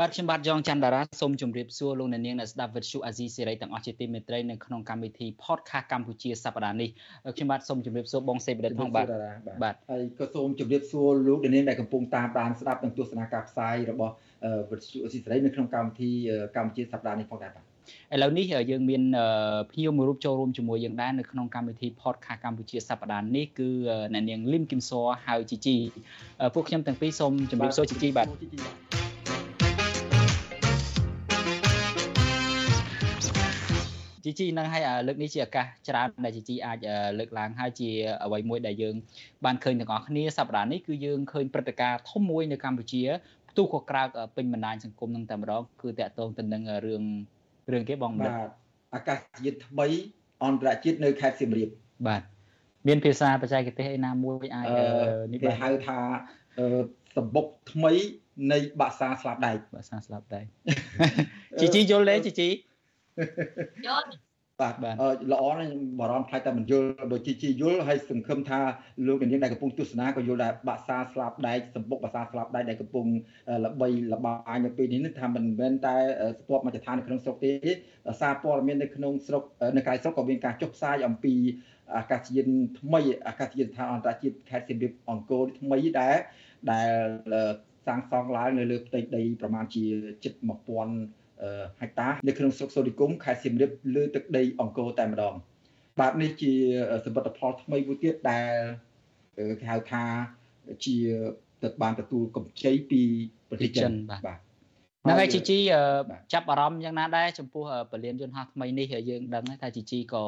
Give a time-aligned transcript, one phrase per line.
[0.00, 6.88] បាទខ្ញុំបាទយ៉ងច័ន្ទតារាសូមជម្រាបសួរលោកអ្នកនាងអ្នកស្ដាប់វិទ្យុអាស៊ីសេរីទាំងអស់ជាទីមេត្រីនៅក្នុងកម្មវិធី podcast កម្ពុជាសប្តាហ៍នេះ
[7.36, 9.06] ខ្ញុំបាទសូមជម្រាបសួរបងសេបដិតផងបាទ
[9.62, 14.14] បាទហើយក៏សូមជម្រាបសួរលោកអ្នកនាងដែលកំពុងតាមដានស្ដាប់និងទស្សនាការផ្សាយរបស់
[14.70, 16.10] វិទ្យុអាស៊ីសេរីនៅក្នុងកម្មវិធី
[16.56, 17.64] កម្ពុជាសប្តាហ៍នេះផងដែរបាទ
[18.14, 19.02] ឥឡូវនេះយើងមាន
[19.70, 23.68] ភ្ញៀវមួយរូបចូលរួមជាមួយយើងដែរនៅក្នុងកម្មវិធី podcast កម្ពុជាសប្តាហ៍នេះគឺ
[24.12, 24.92] អ្នកនាងលឹមគឹមស
[25.24, 25.76] ហៅជីជី
[26.54, 28.99] ពួកខ្ញុំទាំងពីរសូមជម្រាបសួរជីជីបាទ
[34.24, 36.78] ជីជីនឹងឲ្យលើកនេះជាឱកាសច្រើនដែលជីជីអាច
[37.18, 37.90] លើកឡើងហើយជា
[38.24, 38.94] អ្វីមួយដែលយើង
[39.44, 43.02] បានឃើញទាំងអស់គ្នាសប្តាហ៍នេះគឺយើងឃើញព្រឹត្តិការណ៍ធំមួយនៅកម្ពុជា
[43.50, 47.02] ផ្ទុះក៏ក្រើកពេញបណ្ដាញសង្គមនឹងតែម្ដងគឺតាក់ទងទៅនឹងរឿង
[47.72, 48.32] រឿងគេបងបាទ
[48.94, 49.86] អាកាសយានថ្មី
[50.44, 51.68] អន្តរជាតិនៅខេត្តសៀមរាប
[52.08, 52.22] បាទ
[52.88, 54.66] មានភាសាបច្ចេកទេសឯណាមួយអាច
[55.32, 55.98] នេះបាទហៅថា
[57.16, 57.92] សម្បុកថ្មី
[58.52, 60.44] នៃបាសាស្លាប់ដែកបាសាស្លាប់ដែក
[61.60, 62.48] ជីជីយល់ទេជីជី
[63.86, 64.08] យល់
[64.60, 64.74] បាទ
[65.32, 68.60] ល្អណាស់បារម្ភខ្លាចតែមិនយល់ដូចជាជាយល់ហើយសង្ឃឹមថា
[69.06, 73.06] លោកនាងដែលកំពុងទស្សនាក៏យល់ដែរបាក់សាស្លាប់ដែកសម្បុកបាក់សាស្លាប់ដែកដែលកំពុង
[73.64, 75.96] ល្បីល្បាញនៅពេលនេះថាមិនមែនតែ
[76.40, 77.52] ស្ទាប់មកចឋាននៅក្នុងស្រុកទេ
[78.20, 79.42] សារព័ត៌មាននៅក្នុងស្រុក
[79.76, 81.34] នៅក្រៅស្រុកក៏មានការចុះផ្សាយអំពី
[81.96, 82.48] អាកាសយាន
[82.80, 86.16] ថ្មីអាកាសយានដ្ឋានអន្តរជាតិខេត្តសៀមរាបអង្គរថ្មីដែរ
[86.72, 86.92] ដែល
[87.86, 89.84] សាងសង់ឡើងនៅលើផ្ទៃដីប្រមាណជា
[90.24, 91.19] ជិត1000
[91.80, 95.34] ហិកតានៅក្នុងស្រុកសូរិគុំខេត្តសៀមរាបលើទឹកដីអង្គរតែម្ដង
[96.00, 96.52] បាទនេះជា
[97.04, 98.50] សមិទ្ធផលថ្មីមួយទៀតដែល
[99.60, 100.04] គេហៅថា
[100.84, 100.96] ជា
[101.62, 103.02] ទៅបានទទួលកម្ចីពី
[103.48, 104.38] ប្រទេសចិនបាទ
[105.04, 105.58] ហ្នឹងហើយជីជី
[106.32, 110.24] ចាប់អារម្មណ៍យ៉ាងណាដែរចំពោះពលានយន្តហោះថ្មីនេះយើងដឹងថាជីជីក៏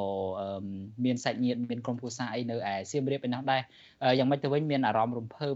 [1.05, 3.61] មានសាច់ញាតិមានក្រុមគ្រួសារអីនៅឯសៀមរាបឯនោះដែរ
[4.19, 5.55] យ៉ាងម៉េចទៅវិញមានអារម្មណ៍រំភើប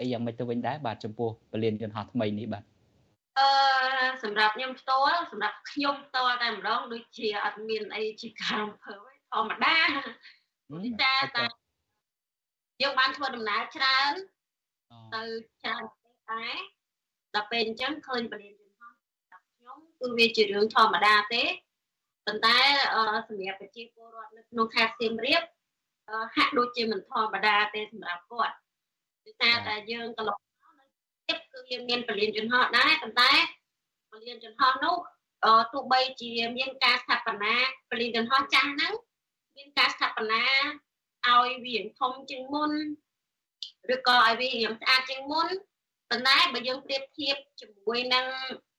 [0.00, 2.62] អីយ៉ាងម៉េចទៅវិញដែរបាទចំពោះពលានយន្តហោះថ្មីនេះបាទ
[3.38, 3.77] អឺ
[4.24, 9.76] សម្រាប់ខ្ញុំផ្ទាល់សម្រាប់ខ្ញុំផ្ទាល់តែម្ដងដូចជាអត់មានអីជាការរំភើបទេធម្មតា
[10.84, 11.44] ពីតែតែ
[12.82, 14.12] យើងបានធ្វើដំណើរច្រើន
[15.14, 15.22] ទៅ
[15.62, 16.56] ច្រើនប្រទេសដែរ
[17.34, 21.44] ដល់ពេលអញ្ចឹងឃើញបរិញ្ញាបត្ររបស់ខ្ញុំគឺវាជារឿងធម្មតាទេ
[22.26, 22.56] ប៉ុន្តែ
[23.28, 25.42] សម្រាប់ប្រជាពលរដ្ឋនៅក្នុងខេត្តសៀមរាប
[26.36, 28.54] ហាក់ដូចជាមិនធម្មតាទេសម្រាប់គាត់
[29.24, 30.38] គឺថាតែយើងកន្លង
[31.28, 33.30] ទៀតគឺយើងមានពលានយន្តហោះដែរប៉ុន្តែ
[34.10, 34.96] ពលានយន្តហោះនោះ
[35.72, 37.54] ទោះបីជាមានការស្ថាបនា
[37.90, 38.92] ពលានយន្តហោះចាស់ហ្នឹង
[39.56, 40.44] មានការស្ថាបនា
[41.26, 42.72] ឲ្យវាធំជាងមុន
[43.94, 45.48] ឬក៏ឲ្យវារៀងស្អាតជាងមុន
[46.10, 48.26] ប៉ុន្តែបើយើងប្រៀបធៀបជាមួយនឹង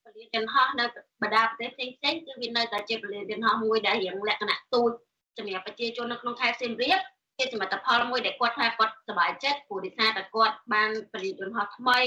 [0.03, 0.85] ពលានយន្តហោះនៅ
[1.21, 4.91] បណ្ដាប្រទេសផ្សេងផ្សេងគឺវានៅតែជាពលានយន្តហោះមួយដែលរៀងលក្ខណៈទូច
[5.37, 6.99] សម្រាប់ប្រជាជននៅក្នុងខេត្តសៀមរាប
[7.37, 11.99] ជាសមិទ្ធផលមួយដែលគាត់ថាគាត់សប្បាយចិត្តព្រោះដោយសារតែគាត់បានពលានយន្តហោះថ្មី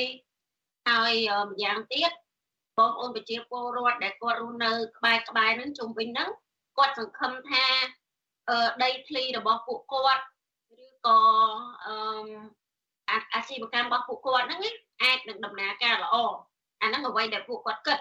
[0.89, 1.13] ហើយ
[1.51, 2.11] ម្យ៉ាងទៀត
[2.79, 6.31] បងប្អូនប្រជាពលរដ្ឋដែលគាត់រស់នៅក្បែរក្បែរហ្នឹងជុំវិញហ្នឹង
[6.79, 7.65] គាត់សង្ឃឹមថា
[8.83, 10.25] ដីធ្លីរបស់ពួកគាត់
[10.85, 11.19] ឬក៏
[11.87, 14.61] អឺអាជីវកម្មរបស់ពួកគាត់ហ្នឹង
[15.03, 16.17] អាចនឹងដំណើរការល្អ
[16.83, 17.99] អាហ្នឹងអ្វីដែលពួកគាត់គិត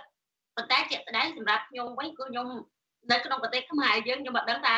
[0.56, 2.48] ប៉ុន្តែជាក់ស្ដែងសម្រាប់ខ្ញុំវិញគឺខ្ញុំ
[3.12, 4.78] នៅក្នុងប្រទេសខ្មែរយើងខ្ញុំមិនដឹងថា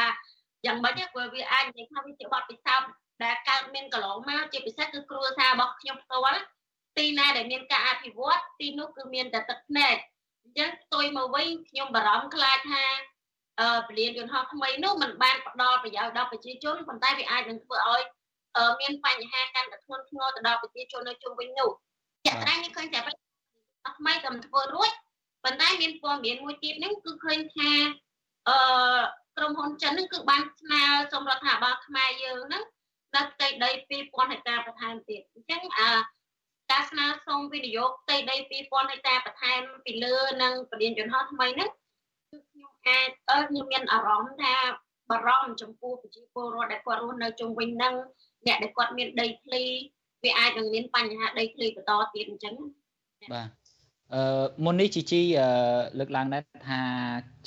[0.66, 2.90] យ៉ាងម៉េចទេព្រោះវាអាចនិយាយថាវាជាបទពិសោធន៍
[3.24, 6.42] ដែលកើតមានកន្លងមកជាពិសេសគឺគ្រួសាររបស់ខ្ញុំផ្ទាល់
[6.98, 9.96] ទីណាដែលមានការអភិវឌ្ឍទីនោះគឺមានតែទឹកភ្នែក
[10.44, 12.86] អញ្ចឹងផ្ទុយមកវិញខ្ញុំបារម្ភខ្លាចថា
[13.60, 18.04] អឺពលានយន្តហោះថ្មីនោះมันបានផ្ដល់ប្រយោជន៍ដល់ប្រជាជនប៉ុន្តែវាអាចនឹងធ្វើឲ្យ
[18.82, 21.70] មានបញ្ហាកាន់តែធ្ងន់ធ្ងរទៅដល់ប្រជាជននៅជុំវិញនោះ
[22.26, 23.00] ជាក់ស្ដែងនេះឃើញតែ
[23.98, 24.92] ថ្មីក៏មិនធ្វើរួច
[25.44, 27.72] ប៉ុន្តែមានព័ត៌មានមួយទៀតនេះគឺឃើញថា
[28.50, 28.58] អឺ
[29.38, 32.64] ក្រុមហ៊ុនចិនហ្នឹងគឺបានស្នើសុំរដ្ឋាភិបាលខ្មែរយើងហ្នឹង
[33.16, 35.90] នៅផ្ទៃដី2000ហិកតាបន្ថែមទៀតអញ្ចឹងអឺ
[36.73, 41.71] ការស្នើសុំវិនិយោគផ្ទៃដី2000ហិកតាបន្ថែមពីលើនឹងពលានយន្តហោះថ្មីហ្នឹង
[42.31, 44.55] គឺខ្ញុំអាចអឺខ្ញុំមានអារម្មណ៍ថា
[45.11, 47.95] បារម្ភចំពោះប្រជាពលរដ្ឋដែលគាត់រស់នៅជុំវិញហ្នឹង
[48.47, 49.63] អ្នកដែលគាត់មានដីធ្លី
[50.25, 52.55] វាអាចនឹងមានបញ្ហាដីធ្លីបន្តទៀតអញ្ចឹង
[53.33, 53.49] បាទ
[54.15, 55.21] អឺមុននេះជីជី
[55.99, 56.81] លើកឡើងដែរថា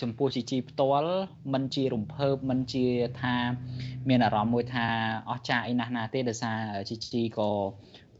[0.01, 1.13] ចំពោះជីជីផ្ទាល់
[1.53, 2.85] มันជារំភើបมันជា
[3.21, 3.35] ថា
[4.09, 4.87] មានអារម្មណ៍មួយថា
[5.29, 6.59] អស្ចារ្យអីណាស់ណាទេដោយសារ
[6.89, 7.49] ជីជីក៏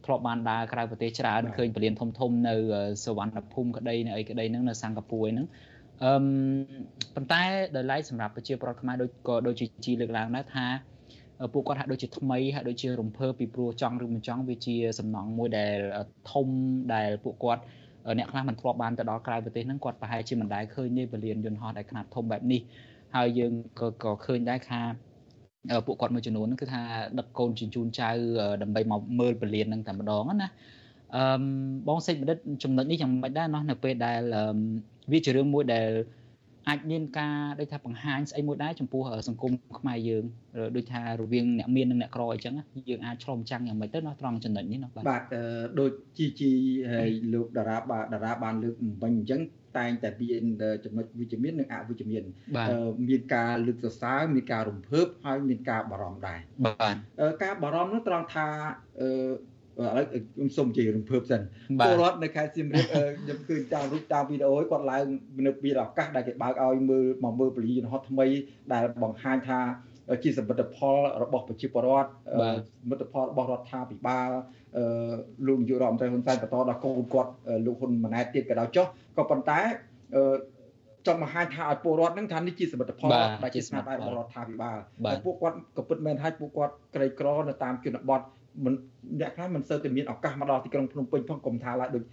[0.07, 2.55] ធ្លាប់បានដើរក្រៅប្រទេសច្រើនឃើញពលានធំធំនៅ
[3.05, 5.47] សវណ្ណភូមិក្តីនៅអីក្តីហ្នឹងនៅសិង្ហបុរីហ្នឹង
[6.03, 6.13] អឺ
[7.15, 7.43] ប៉ុន្តែ
[7.75, 10.65] ដោយឡែកសម្រាប់ប្រជាប្រដ្ឋខ្មែរដូចក៏ដូចជាជីលើកឡើងដែរថា
[11.53, 15.77] ពួកគាត់ហាក់ដូចជាថ្មីហាក់ដូចជារំភើបពីព្រោះចង់ឬមិនចង់វាជាសំណង់មួយដែល
[16.31, 16.47] ធំ
[16.93, 17.61] ដែលពួកគាត់
[18.17, 22.61] អ្នកខ្លះមិនធ្លាប់បានទៅដល់ក្រៅប្រទេសហ្នឹងគាត់ប្រហែលជាមិនដែលឃើញទេពលានយន្តហោះដែលខ្នាតធំបែបនេះ
[23.15, 24.81] ហើយយើងក៏ក៏ឃើញដែរថា
[25.85, 26.81] ពួកគាត់មួយចំនួនហ្នឹងគឺថា
[27.19, 28.09] ដឹកកូនជញ្ជូនចៅ
[28.61, 30.49] ដើម្បីមកមើលពលានហ្នឹងតែម្ដងណា
[31.15, 31.23] អឺ
[31.87, 34.21] បងសេចបណ្ឌិតចំណុចនេះយ៉ាងម៉េចដែរណោះនៅពេលដែល
[35.11, 35.89] វាជារឿងមួយដែល
[36.69, 40.23] អាចមានការដូចថាបង្ហាញស្អីមួយដែរចំពោះសង្គមខ្មែរយើង
[40.75, 42.53] ដូចថារវាងអ្នកមាននិងអ្នកក្រអីចឹង
[42.89, 45.23] យើងអាចឆ្លុំចាំងយ៉ាងម៉េចទៅណោះត្រង់ចំណុចនេះណោះបាទបាទ
[45.79, 46.51] ដូចជីជី
[46.91, 49.41] ហើយលោកតារាបាទតារាបានលើកមិញអញ្ចឹង
[49.77, 50.43] តែងតែមាន
[50.85, 52.23] ចំណុចវិជ្ជមាននិងអវិជ្ជមាន
[53.09, 56.95] មានការលើកសរសើរមានការរំភើបហើយមានការបារម្ភដែរបាទ
[57.43, 58.47] ការបារម្ភនោះត្រង់ថា
[59.05, 61.41] ឥឡូវខ្ញុំសូមជិះរំភើបសិន
[61.79, 65.03] ពលរដ្ឋនៅខេត្តសៀមរាបខ្ញុំឃើញតាមរូបតាមវីដេអូគាត់ឡើង
[65.45, 68.27] នៅពីឱកាសដែលគេបើកឲ្យមើលមកមើលពលិយន្តហោះថ្មី
[68.73, 69.59] ដែលបង្ហាញថា
[70.23, 74.29] ជាសមិទ្ធផលរបស់ប្រជាពលរដ្ឋសមិទ្ធផលរបស់រដ្ឋាភិបាល
[75.47, 77.31] លោកនាយករដ្ឋមន្ត្រីហ៊ុនសែនបន្តដល់កូនគាត់
[77.65, 78.85] លោកហ៊ុនម៉ាណែតទៀតក៏ដោយចុះ
[79.17, 79.59] ក៏ប៉ុន្តែ
[81.07, 83.09] ចង់បង្ហាញថាឲ្យពលរដ្ឋនឹងថានេះជាសមិទ្ធផល
[83.43, 88.21] ដែលជាស្នាដៃរបស់រដ្ឋាភិបាលហើយពួកគាត់ក៏ពិតមែនហើយពួកគាត់ក្រីក្រនៅតាមជនបទ
[88.65, 88.73] មិន
[89.19, 92.03] អ្នកខ្លះមិនសូវតែមានឱកាសមកដល់ទីក្រុងភ្នំពេញផងកុំថាឡើយដូច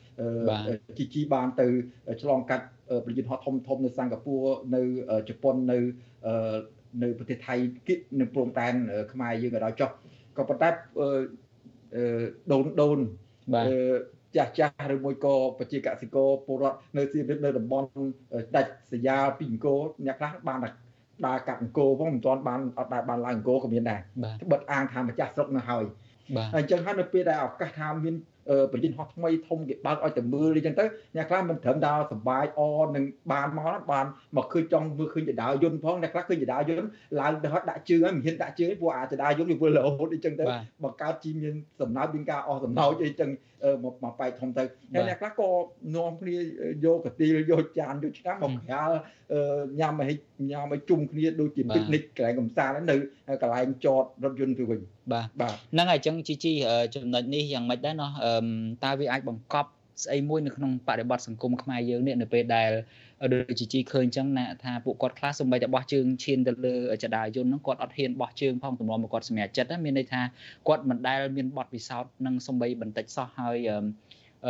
[0.99, 1.67] ជីជីបានទៅ
[2.23, 2.65] ឆ្លងកាត់
[3.05, 4.83] ប្រយុទ្ធហត់ធំធំនៅសិង្ហបុរីនៅ
[5.29, 5.79] ជប៉ុននៅ
[7.03, 7.55] នៅប្រទេសថៃ
[8.21, 8.75] នៅព្រំដែន
[9.13, 9.91] ខ្មែរយើងក៏ដល់ចុះ
[10.37, 10.69] ក៏ប៉ុន្តែ
[12.53, 12.99] ដូនដូន
[14.37, 17.89] ចាស់ចាស់ឬមួយក៏ប្រជាកសិករពលរដ្ឋនៅសៀមរាបនៅតំបន់
[18.57, 20.59] ដាច់សយាពីអង្គរអ្នកខ្លះបាន
[21.27, 24.01] ដើរកាត់អង្គរផងមិនទាន់បានអត់ដែរបានឡើងអង្គរក៏មានដែរ
[24.53, 25.85] បិទអាងថាម្ចាស់ស្រុកនៅហើយ
[26.37, 28.15] បាទអញ្ចឹងហើយនៅពេលដែលឱកាសថាមាន
[28.73, 30.85] ប្រជិនហោះថ្មីធំគេបើកឲ្យទៅមើលអញ្ចឹងទៅ
[31.17, 32.61] អ្នកខ្លះមិនត្រឹមដល់សុបាយអ
[32.97, 34.07] នឹងបានមកបាន
[34.37, 40.45] មកឃើញចង់មើលឃើញចដាយន្តផងអ្នកខ្លះឃើញចដាយន្តឡើងទៅហត់ដាក់ជើងហើយមិនហ៊ានដាក់ជើងព្រោះអាចដាយន្តវាវិលរហូតអញ្ចឹងទៅ
[40.85, 43.31] បង្កើតជីមានសំណើមានការអស់សំណោចអីចឹង
[43.85, 44.65] មកមកបែកធំទៅ
[44.95, 45.49] ហើយអ្នកខ្លះក៏
[45.97, 46.37] នាំគ្នា
[46.85, 48.91] យកកាទីលយកចានយកឆ្នាំមកក្រាល
[49.81, 50.19] ញ៉ាំឲ្យ
[50.51, 52.97] ញ៉ាំឲ្យជុំគ្នាដូចជាពិកនិចកន្លែងកំសាន្តនៅ
[53.43, 54.81] កន្លែងចតរថយន្តទៅវិញ
[55.13, 56.53] បាទបាទហ្នឹងហើយអញ្ចឹងជីជី
[56.95, 58.11] ចំណុចនេះយ៉ាងម៉េចដែរណោះ
[58.85, 59.71] តើវាអាចបង្កប់
[60.03, 62.71] ស្អីមួយនៅក្នុងបរិបទសង្គមខ្មែរយើងនេះនៅពេលដែល
[63.33, 66.75] ដូចជាជីឃើញអញ្ចឹងណាថាពួកគាត់ខ្លះសម្បីតែបោះជើងឈានទៅលើ
[67.05, 70.21] ចដាយន្តហ្នឹងគាត់អត់ហ៊ានបោះជើងផងទម្លាប់មកគាត់សម្រេចចិត្តមានន័យថា
[70.69, 73.57] គាត់មិនដែលមានបទពិសោធន៍នឹងសម្បីបន្តិចសោះហើយ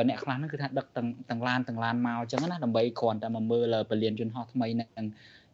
[0.08, 5.06] អ្នកខ្លះហ្នឹងគឺថាដឹកទាំងទាំងឡានទាំងឡានមកអញ្ចឹងណាដើម្បីគ្រាន់តែមកមើលពលានយន្តហោះថ្មីហ្នឹង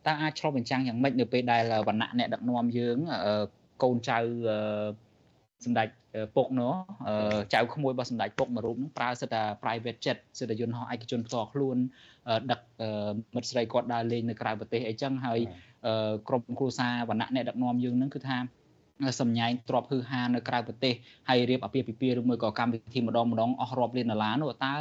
[0.06, 2.96] តើអាចឆ្លុះបញ្ចាំងយ៉ាងម៉េចនៅពេលដែលវណ្ណៈអ្នកដឹកនាំយើង
[3.82, 4.18] កូនចៅ
[5.64, 5.88] សម្ដេច
[6.36, 6.72] ពុកនោះ
[7.54, 11.76] ចៅក្មួយរបស់សម្ដេចពុកមួយរូបនោះប្រើសិតតែ private jet សិតតែយន្តហោះឯកជនផ្ទាល់ខ្លួន
[12.50, 12.60] ដឹក
[13.34, 15.38] មិត្តស្រីគាត់ដើរលេងនៅក្រៅប្រទេសអីចឹងហើយ
[16.28, 18.38] ក្រុមគ្រួសារវណ្ណៈអ្នកដឹកនាំយើងនឹងគឺថា
[19.20, 20.94] សម្ញែងទ្របហឺហានៅក្រៅប្រទេស
[21.28, 24.74] ហើយរៀបអាពាហ៍ពិពាហ៍ឬមួយក៏កម្មវិធីម្ដងម្ដងអស់រាប់លានដុល្លារនោះតើ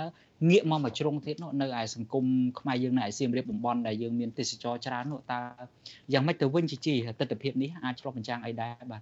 [0.49, 2.25] ងាកមកមួយជ្រុងទៀតនោះនៅឯសង្គម
[2.59, 5.41] ខ្មែរយើងនៅឯសៀមរាបតំបន់ដែលយើងមានទេសចរច្រើននោះតើ
[6.13, 9.01] យ៉ាងម៉េចទៅវិញជីជីទស្សនវិជ្ជានេះអាចឆ្លុះបញ្ចាំងអីដែរបាទ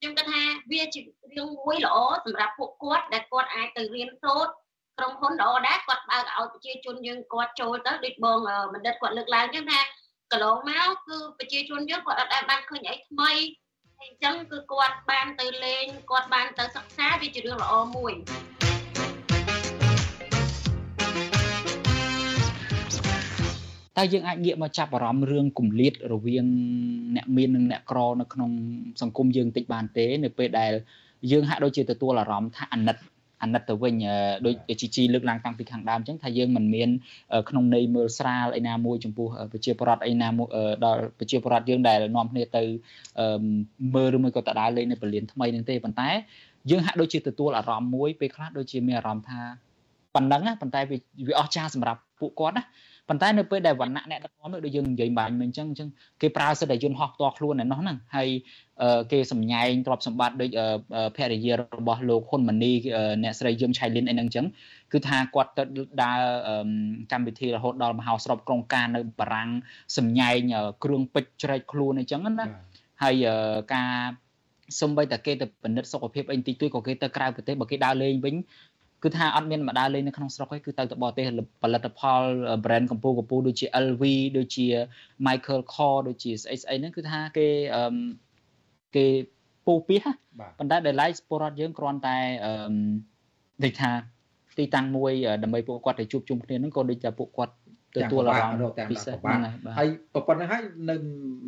[0.00, 0.29] ខ្ញុំគិតថា
[0.72, 1.00] វាជា
[1.36, 4.52] រឿងមួយល្អសម្រាប់ពួកគាត់ដែលគាត់អាចទៅរៀនសូត្រ
[4.98, 8.38] ក្រុមហ៊ុនល្អដែរគាត់បើកឲ្យប្រជាជនយើងគាត់ចូលទៅដូចបង
[8.74, 9.80] បណ្ឌិតគាត់លើកឡើងចឹងថា
[10.32, 13.32] កន្លងមកគឺប្រជាជនយើងគាត់អត់ដែលបានឃើញអីថ្មី
[14.02, 18.14] អញ្ចឹងគឺគាត់បានទៅលេងគាត់បានទៅសិក្សាវាជារឿងល្អមួយ
[23.98, 26.46] តើយើងអាចងាកមកចាប់អារម្មណ៍រឿងគម្លាតរវាង
[27.16, 28.50] អ្នកមាននិងអ្នកក្រនៅក្នុង
[29.02, 30.72] សង្គមយើងតិចបានទេ នៅពេលដែល
[31.30, 32.96] យើងហាក់ដូចជាទទួលអារម្មណ៍ថាអាណិត
[33.42, 33.94] អាណិតទៅវិញ
[34.46, 36.88] ដូចជីជីលើកឡើងតាំងពីខាងដើមអញ្ចឹងថាយើងមិនមាន
[37.48, 40.48] ក្នុងន័យមើលស្រាលឯណាមួយចំពោះប្រជាពលរដ្ឋឯណាមួយ
[40.84, 42.62] ដល់ប្រជាពលរដ្ឋយើងដែលនាំគ្នាទៅ
[43.94, 46.08] មើលឬមួយក៏តដើរលេងនៅពលានថ្មីនឹងទេប៉ុន្តែ
[46.70, 49.40] យើងហាក់ដូចជាទទួលអារម្មណ៍មួយពេលខ្លះដូចជាមានអារម្មណ៍ថា
[50.14, 52.64] ប៉ុណ្ណឹងប៉ុន្តែវាអស្ចារ្យសម្រាប់ពួកគាត់ណា
[53.10, 55.88] ប៉ុន្តែនៅពេលដែលវណ្ណៈអ្នកដឹកនាំដូចយើងនិយាយបាញ់មិញអញ្ចឹងអញ្ចឹង
[56.22, 58.28] គេប្រើសិទ្ធិយន្តហោះផ្ទាល់ខ្លួនឯនោះហ្នឹងហើយ
[59.12, 60.50] គេសម្ញែងទ្រព្យសម្បត្តិដូច
[61.16, 62.72] ភរិយារបស់លោកហ៊ុនម៉ាណី
[63.22, 64.46] អ្នកស្រីយឹមឆៃលីនអីហ្នឹងអញ្ចឹង
[64.92, 65.62] គឺថាគាត់ទៅ
[66.02, 66.20] ដើរ
[67.12, 69.50] កម្មវិធីរហូតដល់មហោស្រពក្រុងការនៅបារាំង
[69.96, 70.38] សម្ញែង
[70.84, 72.46] គ្រឿងពេជ្រជ្រែកខ្លួនអីចឹងណា
[73.02, 73.26] ហើយ
[73.74, 73.90] ការ
[74.80, 78.34] សំបីតែគេទៅពិនិត្យសុខភាពអីតិចតួចក៏គេទៅក្រៅប្រទេសបើគេដើរលេងវិញ
[79.04, 81.24] គឺថាអត់មានម្ដាលេងនៅក្នុងស្រុកទេគឺទៅទៅបរទេស
[81.62, 82.22] ផលិតផល
[82.64, 84.04] brand កម្ពុជាកម្ពុជាដូចជា LV
[84.38, 84.66] ដូចជា
[85.26, 87.84] Michael Kors ដូចជាស្អីស្អីហ្នឹងគឺថាគេអឺ
[88.96, 89.06] គេ
[89.66, 90.14] ពោពីហ่ะ
[90.58, 92.52] ប៉ុន្តែដែល like ពលរដ្ឋយើងគ្រាន់តែអឺ
[93.64, 93.90] ដូចថា
[94.58, 97.54] ទីតាំងមួយដើម្បីពួកគាត់ទៅជួបជុំគ្នាហ្នឹងក៏ដូចតែពួកគាត់
[97.96, 99.40] ទទួលអារម្មណ៍ពិសេសហ្នឹង
[99.78, 99.88] ហើយ
[100.28, 100.96] ប៉ុណ្ណឹងហើយនៅ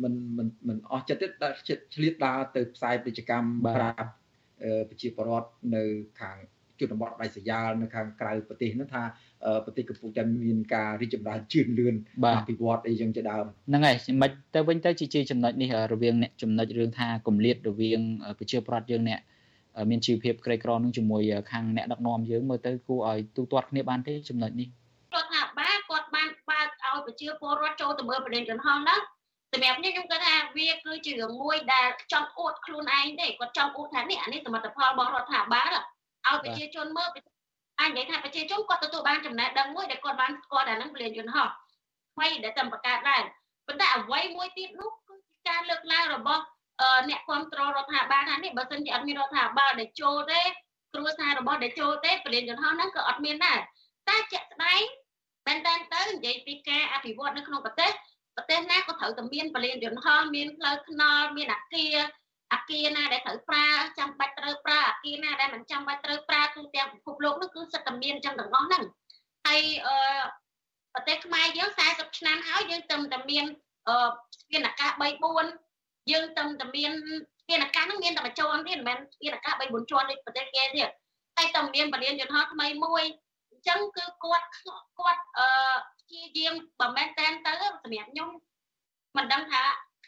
[0.03, 1.27] មិនមិនមិនអស់ចិត្តទេ
[1.95, 4.09] ឆ្លៀតដើរទៅផ្សាយពាណិជ្ជកម្មប្រាប់
[4.89, 5.83] ប្រជាពលរដ្ឋនៅ
[6.21, 6.37] ខាង
[6.81, 9.03] ជនបទដៃសយ៉ាលនៅខាងក្រៅប្រទេសនោះថា
[9.65, 17.99] ប្រទេសកំពុងតែមានការរីកចម្រើនជឿនលឿនអភិវឌ្ឍអីចឹងជាដើមហ្នឹងហើយមិនទៅវិញទៅជាចំណុចនេះរវាងអ្នកចំណុចរឿងថាគម្លាតរវាង
[18.39, 19.19] ប្រជាប្រដ្ឋយើងអ្នក
[19.89, 24.67] មានជីវភាពក្រីក្រនឹងជាមួយខាងអ្នកដឹកនាំយើងមើលទៅគួរឲ្យទូទាត់គ្នាបានទេចំណុចនេះ
[25.13, 29.01] គាត់ថាបាទគាត់បានបើកឲ្យប្រជាពលរដ្ឋចូលទៅមើលប្រទេសចំហហ្នឹង
[29.53, 35.69] សម្រាប់ខ្ញុំខ្ញុំគាត់ថាវាគឺជារឿងមួយដែលចង់អួតខ្លួនឯងទេគាត់ចង់អួតថានេះអានេះសមិទ្ធផលរបស់រដ្ឋាភិបាល
[36.29, 37.09] ឲ្យប្រជាជនមើល
[37.79, 41.47] អាចនិយាយថាប្រជាជនគាត់ទទួលបានចំណេះដឹងមួយដែលគាត់បានស្គាល់តែនឹងពលានយន្តហោះ
[42.13, 43.21] ថ្មីដែលតែបង្កើតដែរ
[43.67, 46.43] ប៉ុន្តែអ្វីមួយទៀតនោះគឺជាការលើកឡើងរបស់
[47.09, 50.41] អ្នកគ្រប់គ្រងរដ្ឋាភិបាលថានេះបើសិនជាអត់មានរដ្ឋាភិបាលដែលចូលទេ
[50.93, 53.59] គ្រួសាររបស់ដែលចូលទេពលានយន្តហោះហ្នឹងក៏អត់មានដែរ
[54.09, 54.81] តែជាក់ស្ដែង
[55.47, 57.91] មែនតើទៅនិយាយពីការអភិវឌ្ឍនៅក្នុងប្រទេស
[58.35, 61.95] ប្រទេសណាក៏ត្រូវតែមានពលានយន្តហោះមានផ្លូវថ្នល់មានអាគារ
[62.53, 63.67] អាគារណាដែលត្រូវប្រើ
[63.99, 68.83] ចាំបាច់ត្រូវប្រើអាគារណាដែលមិនចាំបាច់ត្រូវប្រើទូទាំងពិភពលោកនោះគឺសិតតែមានចឹងទាំងអស់ហ្នឹង
[69.45, 69.95] ហើយអឺ
[70.93, 73.45] ប្រទេសខ្មែរយើង40ឆ្នាំហើយយើងទៅតែមាន
[73.87, 73.95] អឺ
[74.41, 75.03] ស្ពានអាកាស3
[75.53, 76.91] 4យើងទៅតែមាន
[77.41, 80.89] ស្ពានអាកាសហ្នឹងមានតែមួយជាន់ទៀតមិនមែនស្ពានអាកាស3 4ជាន់ដូចប្រទេសគេទៀត
[81.37, 83.03] តែតែមានពលានយន្តហោះថ្មីមួយ
[83.49, 84.47] អញ្ចឹងគឺគាត់
[84.99, 85.47] គាត់អឺ
[85.99, 88.29] ព្យាយាមបើមែនតែនទៅសម្រាប់ខ្ញុំ
[89.17, 89.61] មិនដឹងថា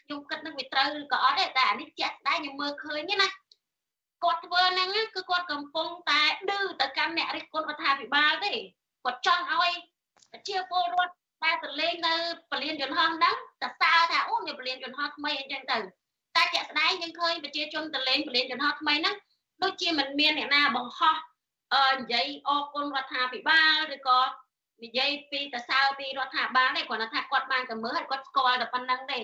[0.06, 3.28] ខ្ញុំគិតនឹងវាត្រូវឬក៏អត់ទេតែអានេះជាក់ស្ដែងខ្ញុំមើលឃើញណា
[4.24, 8.52] គាត់ធ្វើហ្នឹងគឺគាត់កំពុងតែឌឺទៅកាន់អ្នករិះគន់រដ្ឋាភិបាលទេ
[9.04, 9.72] គាត់ចង់ឲ្យ
[10.48, 12.14] ជាពលរដ្ឋតែទៅលេងនៅ
[12.50, 15.78] ពលានយន្តហោះហ្នឹងតែសើថាអូមានពលានយន្តហោះថ្មីអីចឹងទៅ
[16.36, 19.16] តែជាក់ស្ដែងយើងឃើញប្រជាជនទៅលេងពលានយន្តហោះថ្មីហ្នឹង
[19.62, 21.16] ដូចជាមិនមានអ្នកណាបង្ហោះ
[21.74, 24.20] អឺនិយាយអរគុណរដ្ឋាភិបាលឬក៏
[24.84, 29.18] និយាយពីតសើពីរដ្ឋាភិបាលទេគ្រាន់តែថាគាត់បានទៅមើលហើយគាត់ស្គាល់តែប៉ុណ្្នឹងទេ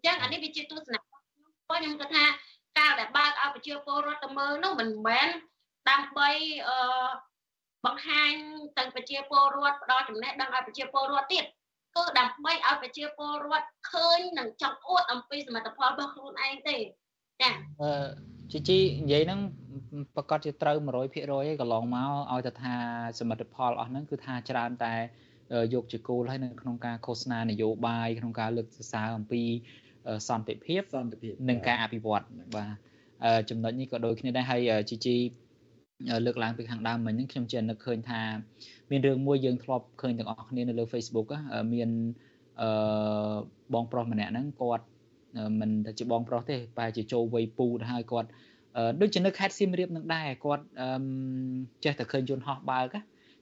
[0.00, 1.22] អញ្ចឹងអានេះវាជាទស្សនៈរបស់
[1.68, 2.24] ខ្ញុំគាត់ថា
[2.78, 5.28] ការដែលបើកឲ្យប្រជាពលរដ្ឋទៅមើលនោះមិនមែន
[5.90, 6.30] ដើម្បី
[6.68, 7.08] អឺ
[7.86, 8.32] បង្ហាញ
[8.78, 11.44] ទៅប្រជាពលរដ្ឋផ្ដល់ចំណេះដឹងឲ្យប្រជាពលរដ្ឋទៀត
[11.96, 16.76] គឺដើម្បីឲ្យប្រជាពលរដ្ឋឃើញនិងចង់អួតអំពីសមិទ្ធផលរបស់ខ្លួនឯងទេ
[17.40, 17.50] ចា
[17.82, 17.90] អឺ
[18.52, 19.40] ជីជីនិយាយហ្នឹង
[20.16, 21.06] ប្រកាសជាត្រូវ100%ឯង
[21.60, 22.74] កន្លងមកឲ្យទៅថា
[23.20, 24.94] សមិទ្ធផលអស់ហ្នឹងគឺថាច្រើនតែ
[25.74, 29.42] យកជាគោលហើយនៅក្នុងការឃោសនានយោបាយក្នុងការលើកសរសើរអំពី
[30.28, 32.24] សន្តិភាពសន្តិភាពនិងការអភិវឌ្ឍ
[32.56, 32.70] បាទ
[33.50, 35.16] ចំណុចនេះក៏ដូចគ្នាដែរហើយជីជី
[36.26, 38.20] លើកឡើងពីខាងដើមមិញហ្នឹងខ្ញុំជានឹកឃើញថា
[38.90, 41.26] មានរឿងមួយយើងធ្លាប់ឃើញទាំងអស់គ្នានៅលើ Facebook
[41.74, 41.90] មាន
[42.62, 43.34] អឺ
[43.74, 44.84] បងប្រុសម្នាក់ហ្នឹងគាត់
[45.60, 48.28] មិនថាជាបងប្រុសទេបែរជាចូលវ័យពូទៅហើយគាត់
[49.00, 50.64] ដូចជានៅខេត្តសៀមរាបនឹងដែរគាត់
[51.84, 52.96] ចេះតែឃើញយន្តហោះបើក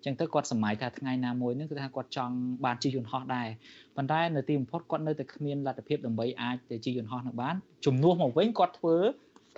[0.04, 3.48] ចឹងទៅគាត់សម័យថាថ្ងៃណាមួយនឹងគឺថាគាត់ចង់បានជិះយន្តហោះដែរ
[3.96, 7.54] ប៉ុន្តែនៅទីបំផុតគាត់នៅតែគ្មានលទ្ធភាពដើម្បីអាចទៅជិះយន្តហោះនឹងបាន
[7.86, 8.96] ជំនួសមកវិញគាត់ធ្វើ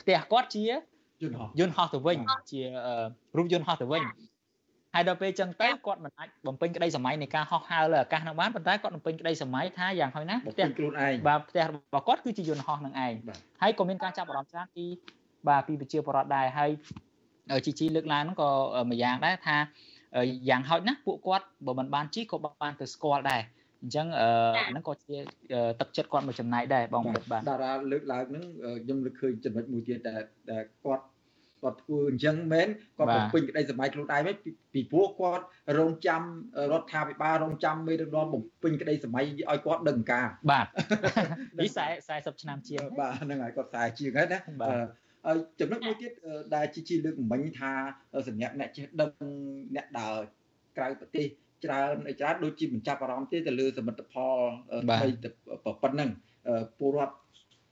[0.01, 0.65] ផ្ទះគាត់ជា
[1.23, 2.19] យន្តហោះយន្តហោះទៅវិញ
[2.51, 2.61] ជា
[3.37, 4.03] រូបយន្តហោះទៅវិញ
[4.95, 13.13] ហើយដល់ពេលចឹងទៅគាត់មិនអាចបំពេញក្តីសម័យនៃការហោះហើរលើអាកាសនឹងបានប៉ុន្តែគាត់បំពេញក្តីសម័យថាយ៉ាងហោចណាផ្ទះខ្លួនឯងបាទផ្ទះរបស់គាត់គឺជាយន្តហោះនឹងឯង
[13.63, 14.85] ហើយក៏មានការចាប់អារម្មណ៍ច្រើនពី
[15.49, 16.71] បាទពីប្រជាពលរដ្ឋដែរហើយ
[17.67, 18.51] ជីជីលើកឡើងហ្នឹងក៏
[18.91, 19.57] មួយយ៉ាងដែរថា
[20.49, 23.43] យ៉ាងហោចណាស់ពួកគាត់បើមិនបានជីក៏បានទៅស្គាល់ដែរ
[23.83, 24.07] អញ្ចឹង
[24.71, 25.17] ហ្នឹងក៏ជា
[25.81, 28.45] ទឹកចិត្តគាត់មួយចំណែកដែរបងបណ្ឌិតបាទតារាលើកឡើងហ្នឹង
[28.85, 30.23] ខ្ញុំលើកឃើញចំណុចមួយទៀតដែល
[30.85, 31.05] គាត់
[31.63, 34.35] គាត់ធ្វើអញ្ចឹងមែនគាត់បំពេញក្តីសម័យខ្លួនឯងវិញ
[34.75, 35.45] ពីព្រោះគាត់
[35.79, 36.23] រងចាំ
[36.73, 40.67] រដ្ឋាភិបាលរងចាំមេដឹកនាំបំពេញក្តីសម័យឲ្យគាត់ដឹងការបាទ
[41.59, 41.69] នេះ
[42.07, 44.87] 40ឆ្នាំជាងបាទហ្នឹងហើយគាត់40ជាងហើយណាហើយ
[45.61, 46.13] ចំណុចមួយទៀត
[46.55, 47.73] ដែលជីជីលើកមិញថា
[48.29, 49.11] សម្រាប់អ្នកចេះដឹង
[49.77, 50.17] អ្នកដើរ
[50.77, 51.27] ក្រៅប្រទេស
[51.65, 54.37] ច្រើនច្រើនដូចជាមិនចាប់អារម្មណ៍ទេទៅលើសមិទ្ធផល
[54.83, 55.09] ថ្មី
[55.83, 56.11] ប៉ុណ្ណឹង
[56.79, 57.15] ពលរដ្ឋ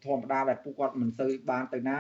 [0.05, 1.99] ធម្មតាដែលពួកគាត់មិនសូវបានទៅណា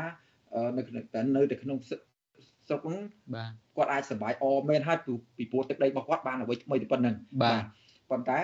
[0.76, 0.82] នៅ
[1.14, 3.00] តែនៅតែក្នុងស្រុកហ្នឹង
[3.34, 4.98] បាទគាត់អាចសប្បាយអមែនហើយ
[5.36, 7.62] ពីព្រោះទឹកដីរបស់គាត់បានអ្វីថ្មីទៅប៉ុណ្ណឹងបាទ
[8.10, 8.38] ប៉ុន្តែ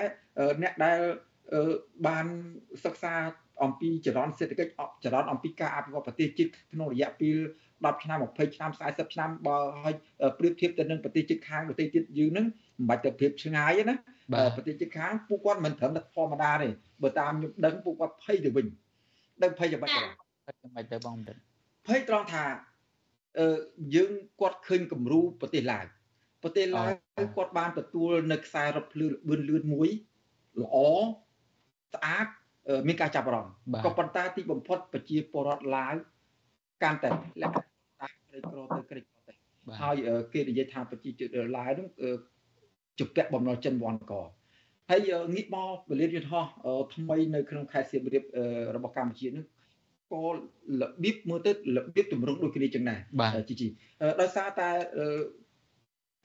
[0.62, 0.99] អ្នកដែល
[2.06, 2.26] បាន
[2.84, 3.14] សិក្សា
[3.62, 4.73] អំពីចរន្តសេដ្ឋកិច្ច
[5.04, 7.37] ចរន្តអំពីការអភិវឌ្ឍប្រទេសជាតិក្នុងរយៈពេល
[7.70, 9.94] 10ឆ្នាំ20ឆ្នាំ40ឆ្នាំបើឲ្យ
[10.38, 12.46] ប្រៀបធៀបទៅនឹងប្រទេសជិតខាងប្រទេសទៀតយើងហ្នឹង
[12.78, 13.96] មិនបាច់ទៅប្រៀបឆ្ងាយណា
[14.56, 16.68] ប្រទេសជិតខាងពួកគាត់មិនត្រឹមតែធម្មតាទេ
[17.02, 18.66] បើតាមខ្ញុំដឹងពួកគាត់ភ័យទៅវិញ
[19.42, 21.37] ដឹងភ័យយ៉ាងម៉េចទៅយ៉ាងម៉េចទៅបងមិន
[21.87, 22.44] ភ័យត្រង់ថា
[23.38, 23.58] អឺ
[23.94, 25.87] យើងគាត់ឃើញគំរូប្រទេសឡាវ
[26.42, 26.88] ប្រទេសឡាវ
[27.37, 29.88] គាត់បានទទួលនៅខ្សែរថភ្លើងលឿនលឿនមួយ
[30.62, 30.76] ល្អ
[31.94, 32.26] ស្អាត
[32.87, 33.54] មានការចាប់អារម្មណ៍
[33.87, 35.94] ក៏ប៉ុន្តែទីបំផុតប្រជាពលរដ្ឋឡាវ
[36.83, 37.11] កាន់តែ
[37.42, 37.62] លក្ខណៈ
[38.28, 39.33] ក្រីក្រទៅក្រីក្រទៅ
[39.80, 39.97] ហើយ
[40.33, 41.87] គេនិយាយថាប្រជាជនឡាវនោះ
[42.99, 44.12] ជំពាក់បំណុលចិនវ៉ាន់ក
[44.90, 46.47] ហើយងាកមកពលានយន្តហោះ
[46.94, 48.25] ថ្មីនៅក្នុងខេត្តសៀមរាប
[48.76, 49.44] របស់កម្ពុជានេះ
[50.12, 50.23] ក៏
[50.83, 52.99] របៀបមើលទៅរបៀបទម្រង់ដូចគ្នាចឹងដែរ
[53.49, 53.68] ជីជី
[54.21, 54.71] ដោយសារតែ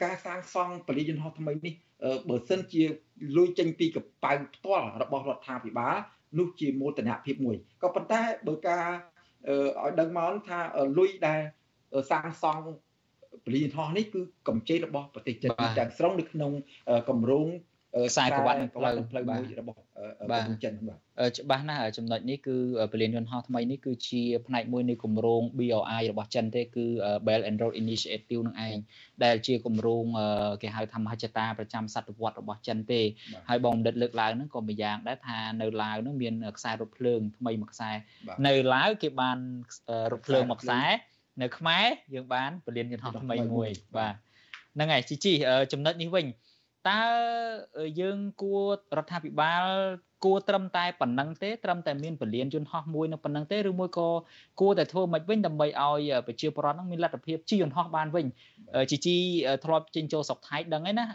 [0.03, 1.73] ការសាងសង់ពលានយន្តហោះថ្មីនេះ
[2.29, 2.83] បើសិនជា
[3.37, 5.95] លុយចេញពីកប៉ៅផ្ទាល់របស់រដ្ឋាភិបាល
[6.37, 8.85] នោះជាមោទនភាពមួយក៏ប៉ុន្តែបើការ
[9.81, 10.59] ឲ្យដឹងមកថា
[10.97, 11.41] លុយដែល
[12.11, 12.65] សាងសង់
[13.45, 16.51] ពលានយន្តហោះនេះគឺកម្ចីរបស់ប្រទេសចិនទាំងស្រុងនៅក្នុង
[17.09, 17.47] គម្រោង
[18.09, 19.77] ខ្សែក្រវ៉ាត់និងផ្លូវផ្លូវមួយរបស់
[20.31, 22.57] បាទចិនបាទច្បាស់ណាស់ចំណុចនេះគឺ
[22.91, 26.85] ពលានយន្តហោះថ្មីនេះគឺជាផ្នែកមួយនៃគម្រោង BRI របស់ចិនទេគឺ
[27.27, 28.77] Belt and Road Initiative នឹងឯង
[29.23, 30.05] ដែលជាគម្រោង
[30.61, 33.01] គេហៅថាមហិច្ឆតាប្រចាំសតវត្សរបស់ចិនទេ
[33.49, 37.91] ហើយបងបណ្ឌិតលើកឡើងហ្នឹងក៏ម្យ៉ាងដែរថានៅឡាវហ្នឹងមានខ្សែរថភ្លើងថ្មីមួយខ្សែ
[38.47, 39.37] នៅឡាវគេបាន
[40.11, 40.81] រថភ្លើងមួយខ្សែ
[41.41, 44.15] នៅខ្មែរយើងបានពលានយន្តហោះថ្មីមួយបាទ
[44.75, 45.33] ហ្នឹងហើយជីជី
[45.71, 46.25] ចំណុចនេះវិញ
[46.87, 47.01] តើ
[47.99, 48.63] យើងគួរ
[48.97, 49.65] រដ្ឋាភិបាល
[50.25, 54.07] គួរត្រឹមតែប៉ុណ្ណឹងទេត្រឹមតែមានពលានយន្តហោះមួយនៅប៉ុណ្ណឹងទេឬមួយក៏
[54.61, 58.25] គួរតែធ្វើមិនវិញដើម្បីឲ្យប្រជាពលរដ្ឋនឹងមានលទ្ធភាពជិះយន្តហោះបានវិញ
[58.91, 59.17] ជីជី
[59.65, 61.05] ធ្លាប់ចេញចូលស្រុកថៃដឹងហើយណា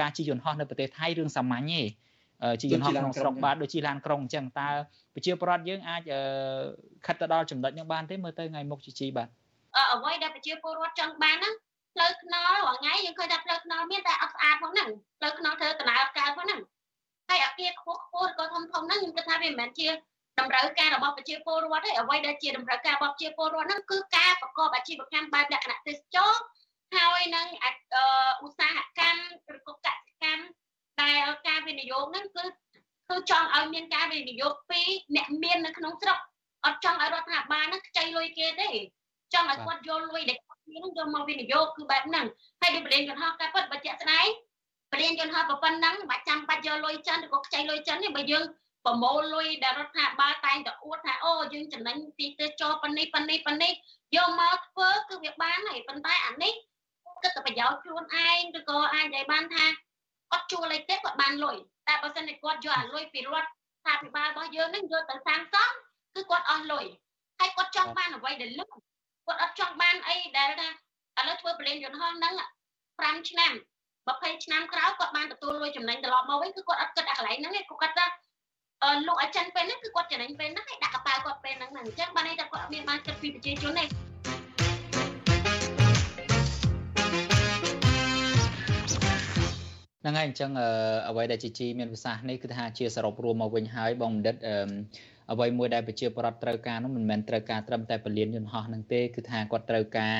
[0.00, 1.82] ការជិះយន្តហោះនៅប្រទេសថៃរឿងសាមញ្ញទេ
[2.60, 4.68] ជិះយន្តហោះក្នុងស្រុកបាទដូចជាឡានក្រុងអញ្ចឹងតើ
[5.14, 6.02] ប្រជាពលរដ្ឋយើងអាច
[7.06, 9.28] ខិតទៅដល់ចំណុចនេះបានទេមើលទៅថ្ងៃមុខជីជីបាទ
[9.94, 11.50] អ្វីដែលប្រជាពលរដ្ឋចង់បានណា
[11.94, 16.60] ផ្លូវថ្នល់រាល់ថ្ងៃយើងឃើញថាផ្លូវថ្នល់មានតែអត់ស្អាតផងហ្នឹងផ្លូវថ្នល់ធ្វើដំណើរអត់កើតផងហ្នឹង
[17.28, 19.88] ហើយអាគារខ្ពស់ខ្ពស់ក៏ធំធំហ្នឹងខ្ញុំគិតថាវាមិនមែនជា
[20.38, 26.32] តម្រូវការរបស់ប្រជាពលរដ្ឋទេអ្វីដែលជាតម្រូវការរបស់ប្រជាពលរដ្ឋហ្នឹងគឺការប្រកបអាជីវកម្មបែបលក្ខណៈទេសចរ
[26.96, 27.46] ហើយនឹង
[28.44, 30.42] ឧស្សាហកម្មឬក៏កសិកម្ម
[31.02, 32.44] ដែលការវិនិយោគហ្នឹងគឺ
[33.10, 34.80] គឺចង់ឲ្យមានការវិនិយោគពី
[35.16, 36.18] អ្នកមាននៅក្នុងស្រុក
[36.64, 38.68] អត់ចង់ឲ្យរដ្ឋាភិបាលហ្នឹងខ្ចីលុយគេទេ
[39.34, 40.38] ចង់ឲ្យគាត់យកលុយដែល
[40.70, 42.26] គ្នានឹងយកមកវិនិយោគគឺបែបហ្នឹង
[42.60, 44.26] ហើយដូចបរិញ្ញាយន្តហោះការពិតបើជាក់ស្ដែង
[44.92, 48.44] បរិញ្ញាយន្តហោះប៉ុណ្ណឹងមិនបាច់ចាំបាច់យកលុយចិនឬក៏ខ្ចីលុយចិនទេបើយើង
[48.84, 53.72] ប្រមូលលុយដែលរដ្ឋាភិបាលតែងតែអួតថាអូយើងចំណេញទីទេសចរប៉ុណ្នេះប៉ុណ្នេះប៉ុណ្នេះ
[54.16, 56.52] យកមកធ្វើគឺវាបានហើយប៉ុន្តែអានេះ
[57.22, 59.66] គិតតែប្រយោជន៍ខ្លួនឯងឬក៏អាចនិយាយបានថា
[60.30, 61.56] គាត់ជួលអីទេគាត់បានលុយ
[61.88, 65.74] តែបើសិនជាគាត់យកអាលុយពីរដ្ឋាភិបាលរបស់យើងនឹងយកទៅសាងសង់
[66.14, 66.84] គឺគាត់អស់លុយ
[67.38, 68.89] ហើយគាត់ចង់បានអ្វីដែលលឿន
[69.30, 70.68] គាត់អត់ចង់បានអីដែលថា
[71.18, 72.34] ឥឡូវធ្វើប្រលេងយន្តហោះហ្នឹង
[72.80, 73.52] 5ឆ្នាំ
[73.98, 78.06] 20ឆ្នាំក្រោយគាត់បានទទួលលុយចំណេញត្រឡប់មកវិញគឺគាត់អត់គិតអាកន្លែងហ្នឹងទេគាត់គាត់ថា
[78.82, 83.84] អឺលោកឲ្យចិនពេលហ្នឹងគឺគាត់ចំណេញពេលហ្នឹងឯងដាក់កប៉ាល់គាត់ពេលហ្នឹងហ្នឹងអញ្ចឹងបានន័យថាគាត់អត់មានបានគិតពីប្រជាជនទេ
[90.00, 90.50] ហ្នឹងហើយអញ្ចឹង
[91.08, 100.18] អ្វីដែលជីជីមានប្រសាសន៍នេះគឺថាជាសរុបរួមមកវិញហើយបងបណ្ឌិតអ្វីមួយដែលប្រជាពលរដ្ឋត្រូវការនោះមិនមែនត្រូវការត្រឹមតែពលានយន្តហោះនឹងទេគឺថាគាត់ត្រូវការ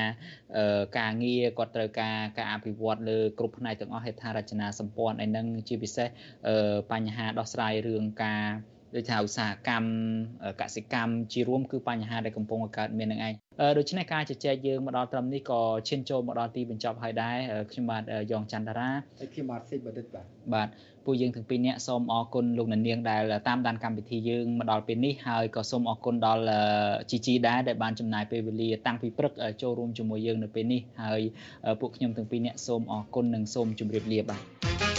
[0.99, 6.07] ការងារគាត់ត្រូវការការអភិវឌ្ឍលើគ្រប់ផ្នែកទាំងអស់ហេដ្ឋារចនាសម្ព័ន្ធឯនឹងជាពិសេស
[6.91, 8.45] បញ្ហាដោះស្រាយរឿងការ
[8.95, 9.87] ដូចថាឧស្សាហកម្ម
[10.61, 13.33] កសិកម្មជារួមគឺបញ្ហាដែលកំពុងកើតមាននឹងឯង
[13.77, 17.35] ដូច្នេះការជជែកយើងមកដល់ត្រឹមនេះក៏ឈានចូលមកដល់ទីបញ្ចប់ហើយដែរ
[17.71, 20.69] ខ្ញុំបាទយ៉ងច័ន្ទតារាហើយខ្ញុំបាទសេចបណ្ឌិតបាទបាទ
[21.05, 26.43] ពួកយើងទាំងពីរនាក់សូមអរគុណលោកនាងដែលតាមដានកម្មវិធីយើងមកដល់ពេលនេះហើយក៏សូមអរគុណដល់
[27.11, 31.21] ជីជីដែរដែលបានចំណាយពេលវេលាតាំងពីព្រឹកចូលរួមជាមួយយើងនៅពេលនេះហើយ
[31.81, 34.90] ពួកខ្ញុំទាំងពីរនាក់សូមអរគុណនិងសូមជម្រាបលាបាទ